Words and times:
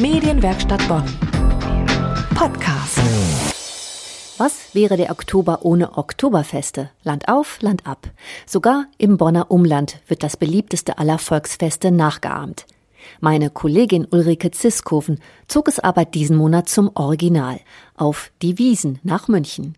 Medienwerkstatt 0.00 0.86
Bonn. 0.86 1.02
Podcast. 2.36 3.00
Was 4.38 4.72
wäre 4.72 4.96
der 4.96 5.10
Oktober 5.10 5.64
ohne 5.64 5.98
Oktoberfeste? 5.98 6.90
Land 7.02 7.26
auf, 7.26 7.60
Land 7.62 7.84
ab. 7.84 8.08
Sogar 8.46 8.86
im 8.98 9.16
Bonner 9.16 9.50
Umland 9.50 9.98
wird 10.06 10.22
das 10.22 10.36
beliebteste 10.36 10.98
aller 10.98 11.18
Volksfeste 11.18 11.90
nachgeahmt. 11.90 12.66
Meine 13.18 13.50
Kollegin 13.50 14.06
Ulrike 14.08 14.52
Ziskoven 14.52 15.18
zog 15.48 15.66
es 15.66 15.80
aber 15.80 16.04
diesen 16.04 16.36
Monat 16.36 16.68
zum 16.68 16.92
Original 16.94 17.58
auf 17.96 18.30
die 18.40 18.56
Wiesen 18.56 19.00
nach 19.02 19.26
München 19.26 19.76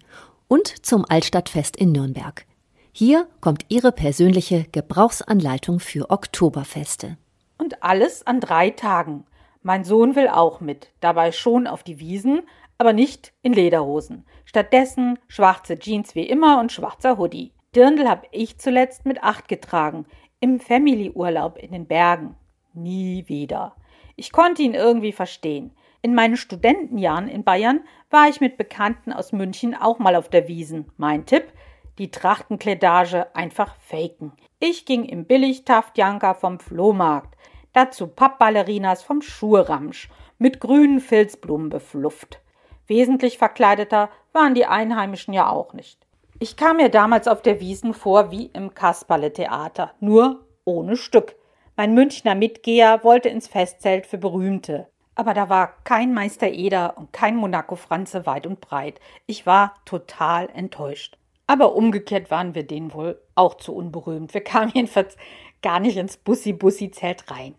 und 0.48 0.84
zum 0.84 1.06
Altstadtfest 1.08 1.78
in 1.78 1.92
Nürnberg. 1.92 2.44
Hier 2.92 3.26
kommt 3.40 3.64
ihre 3.70 3.90
persönliche 3.90 4.66
Gebrauchsanleitung 4.70 5.80
für 5.80 6.10
Oktoberfeste. 6.10 7.16
Und 7.56 7.82
alles 7.82 8.26
an 8.26 8.40
drei 8.40 8.68
Tagen. 8.68 9.24
Mein 9.62 9.84
Sohn 9.84 10.16
will 10.16 10.28
auch 10.28 10.60
mit, 10.60 10.92
dabei 11.00 11.32
schon 11.32 11.66
auf 11.66 11.82
die 11.82 12.00
Wiesen, 12.00 12.42
aber 12.78 12.94
nicht 12.94 13.34
in 13.42 13.52
Lederhosen. 13.52 14.24
Stattdessen 14.46 15.18
schwarze 15.28 15.78
Jeans 15.78 16.14
wie 16.14 16.26
immer 16.26 16.60
und 16.60 16.72
schwarzer 16.72 17.18
Hoodie. 17.18 17.52
Dirndl 17.76 18.08
habe 18.08 18.26
ich 18.32 18.58
zuletzt 18.58 19.04
mit 19.04 19.22
acht 19.22 19.48
getragen, 19.48 20.06
im 20.40 20.60
Family-Urlaub 20.60 21.58
in 21.58 21.72
den 21.72 21.86
Bergen. 21.86 22.36
Nie 22.72 23.24
wieder. 23.28 23.76
Ich 24.16 24.32
konnte 24.32 24.62
ihn 24.62 24.74
irgendwie 24.74 25.12
verstehen. 25.12 25.72
In 26.02 26.14
meinen 26.14 26.38
Studentenjahren 26.38 27.28
in 27.28 27.44
Bayern 27.44 27.80
war 28.08 28.28
ich 28.28 28.40
mit 28.40 28.56
Bekannten 28.56 29.12
aus 29.12 29.32
München 29.32 29.74
auch 29.74 29.98
mal 29.98 30.16
auf 30.16 30.30
der 30.30 30.48
Wiesen. 30.48 30.90
Mein 30.96 31.26
Tipp: 31.26 31.52
die 31.98 32.10
Trachtenkleidage 32.10 33.26
einfach 33.34 33.76
faken. 33.76 34.32
Ich 34.58 34.86
ging 34.86 35.04
im 35.04 35.26
Billig-Taftjanker 35.26 36.34
vom 36.34 36.58
Flohmarkt, 36.58 37.36
dazu 37.72 38.06
Pappballerinas 38.06 39.02
vom 39.02 39.22
Schuhramsch 39.22 40.08
mit 40.38 40.60
grünen 40.60 41.00
Filzblumen 41.00 41.68
beflufft. 41.68 42.40
Wesentlich 42.86 43.38
verkleideter 43.38 44.10
waren 44.32 44.54
die 44.54 44.66
Einheimischen 44.66 45.34
ja 45.34 45.48
auch 45.48 45.74
nicht. 45.74 46.06
Ich 46.38 46.56
kam 46.56 46.78
mir 46.78 46.88
damals 46.88 47.28
auf 47.28 47.42
der 47.42 47.60
Wiesen 47.60 47.92
vor 47.92 48.30
wie 48.30 48.46
im 48.46 48.74
Kasperle-Theater, 48.74 49.92
nur 50.00 50.46
ohne 50.64 50.96
Stück. 50.96 51.36
Mein 51.76 51.94
Münchner 51.94 52.34
Mitgeher 52.34 53.04
wollte 53.04 53.28
ins 53.28 53.46
Festzelt 53.46 54.06
für 54.06 54.18
Berühmte. 54.18 54.88
Aber 55.14 55.34
da 55.34 55.50
war 55.50 55.74
kein 55.84 56.14
Meister 56.14 56.48
Eder 56.48 56.96
und 56.96 57.12
kein 57.12 57.36
Monaco 57.36 57.76
Franze 57.76 58.24
weit 58.24 58.46
und 58.46 58.60
breit. 58.60 59.00
Ich 59.26 59.44
war 59.44 59.74
total 59.84 60.48
enttäuscht. 60.54 61.18
Aber 61.46 61.74
umgekehrt 61.74 62.30
waren 62.30 62.54
wir 62.54 62.62
denen 62.62 62.94
wohl 62.94 63.20
auch 63.34 63.54
zu 63.54 63.74
unberühmt. 63.74 64.32
Wir 64.32 64.42
kamen 64.42 64.72
jedenfalls 64.74 65.16
gar 65.62 65.80
nicht 65.80 65.96
ins 65.96 66.16
Bussi-Bussi-Zelt 66.16 67.30
rein. 67.30 67.54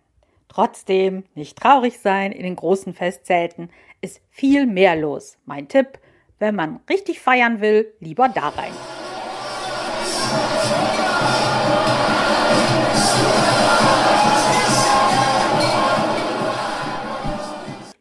Trotzdem 0.53 1.23
nicht 1.33 1.57
traurig 1.57 1.99
sein, 1.99 2.33
in 2.33 2.44
den 2.44 2.57
großen 2.57 2.94
Festzelten 2.94 3.69
ist 4.02 4.19
viel 4.30 4.66
mehr 4.66 4.97
los. 4.97 5.38
Mein 5.45 5.69
Tipp, 5.69 5.97
wenn 6.39 6.55
man 6.55 6.81
richtig 6.89 7.21
feiern 7.21 7.61
will, 7.61 7.93
lieber 8.02 8.27
da 8.27 8.49
rein. 8.49 8.73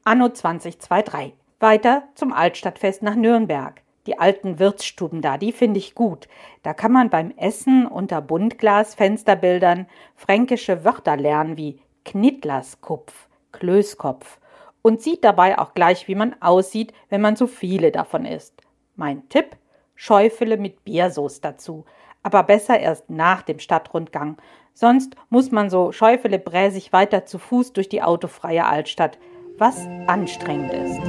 Anno 0.02 0.30
2023. 0.30 1.34
Weiter 1.60 2.08
zum 2.16 2.32
Altstadtfest 2.32 3.04
nach 3.04 3.14
Nürnberg. 3.14 3.80
Die 4.06 4.18
alten 4.18 4.58
Wirtsstuben 4.58 5.22
da, 5.22 5.38
die 5.38 5.52
finde 5.52 5.78
ich 5.78 5.94
gut. 5.94 6.26
Da 6.64 6.74
kann 6.74 6.90
man 6.90 7.10
beim 7.10 7.30
Essen 7.36 7.86
unter 7.86 8.20
Buntglasfensterbildern 8.20 9.86
fränkische 10.16 10.84
Wörter 10.84 11.16
lernen 11.16 11.56
wie 11.56 11.80
Knittlerskupf, 12.04 13.28
Klöskopf 13.52 14.38
und 14.82 15.02
sieht 15.02 15.24
dabei 15.24 15.58
auch 15.58 15.74
gleich, 15.74 16.08
wie 16.08 16.14
man 16.14 16.34
aussieht, 16.40 16.92
wenn 17.08 17.20
man 17.20 17.36
so 17.36 17.46
viele 17.46 17.90
davon 17.90 18.24
isst. 18.24 18.62
Mein 18.96 19.28
Tipp: 19.28 19.56
Schäufele 19.94 20.56
mit 20.56 20.84
Biersoße 20.84 21.40
dazu, 21.40 21.84
aber 22.22 22.42
besser 22.42 22.78
erst 22.78 23.10
nach 23.10 23.42
dem 23.42 23.58
Stadtrundgang. 23.58 24.36
Sonst 24.74 25.16
muss 25.28 25.50
man 25.50 25.68
so 25.68 25.92
Schäufele 25.92 26.38
bräsig 26.38 26.92
weiter 26.92 27.26
zu 27.26 27.38
Fuß 27.38 27.72
durch 27.72 27.88
die 27.88 28.02
autofreie 28.02 28.64
Altstadt 28.64 29.18
was 29.58 29.86
anstrengend 30.06 30.72
ist. 30.72 31.00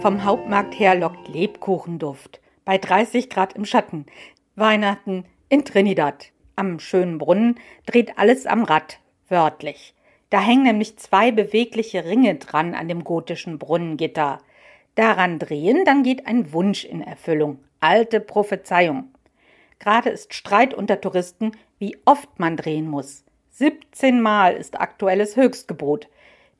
Vom 0.00 0.24
Hauptmarkt 0.24 0.78
her 0.78 0.94
lockt 0.94 1.28
Lebkuchenduft. 1.28 2.40
Bei 2.64 2.78
30 2.78 3.28
Grad 3.28 3.54
im 3.54 3.64
Schatten. 3.64 4.06
Weihnachten 4.54 5.24
in 5.48 5.64
Trinidad. 5.64 6.26
Am 6.54 6.78
schönen 6.78 7.18
Brunnen 7.18 7.58
dreht 7.86 8.18
alles 8.18 8.46
am 8.46 8.62
Rad, 8.62 9.00
wörtlich. 9.28 9.94
Da 10.30 10.40
hängen 10.40 10.62
nämlich 10.62 10.96
zwei 10.96 11.32
bewegliche 11.32 12.04
Ringe 12.04 12.36
dran 12.36 12.74
an 12.74 12.86
dem 12.86 13.02
gotischen 13.02 13.58
Brunnengitter. 13.58 14.38
Daran 14.94 15.40
drehen, 15.40 15.84
dann 15.84 16.04
geht 16.04 16.26
ein 16.28 16.52
Wunsch 16.52 16.84
in 16.84 17.02
Erfüllung. 17.02 17.58
Alte 17.80 18.20
Prophezeiung. 18.20 19.12
Gerade 19.80 20.10
ist 20.10 20.32
Streit 20.32 20.72
unter 20.72 21.00
Touristen, 21.00 21.52
wie 21.80 21.96
oft 22.04 22.38
man 22.38 22.56
drehen 22.56 22.86
muss. 22.88 23.24
17 23.50 24.20
Mal 24.20 24.54
ist 24.54 24.80
aktuelles 24.80 25.36
Höchstgebot. 25.36 26.08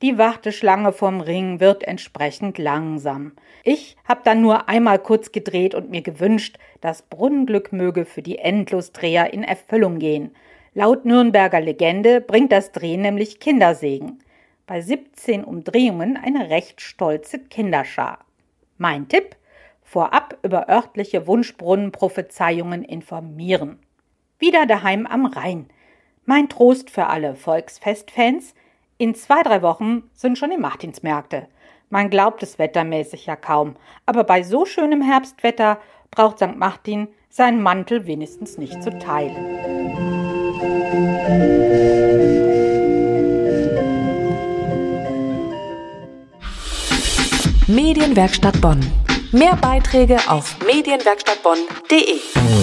Die 0.03 0.17
Warteschlange 0.17 0.91
vom 0.91 1.21
Ring 1.21 1.61
wird 1.61 1.85
entsprechend 1.85 2.57
langsam. 2.57 3.31
Ich 3.63 3.95
habe 4.03 4.19
dann 4.25 4.41
nur 4.41 4.67
einmal 4.67 4.99
kurz 4.99 5.31
gedreht 5.31 5.73
und 5.75 5.91
mir 5.91 6.01
gewünscht, 6.01 6.57
das 6.81 7.03
Brunnenglück 7.03 7.71
möge 7.71 8.03
für 8.03 8.21
die 8.21 8.37
Endlosdreher 8.37 9.31
in 9.31 9.45
Erfüllung 9.45 9.99
gehen. 9.99 10.35
Laut 10.73 11.05
Nürnberger 11.05 11.61
Legende 11.61 12.19
bringt 12.19 12.51
das 12.51 12.73
Drehen 12.73 12.99
nämlich 12.99 13.39
Kindersegen. 13.39 14.19
Bei 14.67 14.81
17 14.81 15.45
Umdrehungen 15.45 16.17
eine 16.17 16.49
recht 16.49 16.81
stolze 16.81 17.39
Kinderschar. 17.39 18.25
Mein 18.77 19.07
Tipp: 19.07 19.37
vorab 19.83 20.37
über 20.43 20.67
örtliche 20.67 21.27
Wunschbrunnenprophezeiungen 21.27 22.83
informieren. 22.83 23.79
Wieder 24.37 24.65
daheim 24.65 25.05
am 25.05 25.27
Rhein. 25.27 25.69
Mein 26.25 26.49
Trost 26.49 26.89
für 26.89 27.07
alle 27.07 27.35
Volksfestfans. 27.35 28.53
In 28.97 29.15
zwei, 29.15 29.41
drei 29.41 29.61
Wochen 29.61 30.03
sind 30.13 30.37
schon 30.37 30.51
die 30.51 30.57
Martinsmärkte. 30.57 31.47
Man 31.89 32.09
glaubt 32.09 32.43
es 32.43 32.59
wettermäßig 32.59 33.25
ja 33.25 33.35
kaum, 33.35 33.75
aber 34.05 34.23
bei 34.23 34.43
so 34.43 34.65
schönem 34.65 35.01
Herbstwetter 35.01 35.79
braucht 36.11 36.37
St. 36.37 36.55
Martin 36.55 37.07
seinen 37.29 37.61
Mantel 37.61 38.05
wenigstens 38.05 38.57
nicht 38.57 38.81
zu 38.83 38.97
teilen. 38.99 39.35
Medienwerkstatt 47.67 48.61
Bonn. 48.61 48.79
Mehr 49.31 49.55
Beiträge 49.55 50.19
auf 50.27 50.57
medienwerkstattbonn.de. 50.65 52.62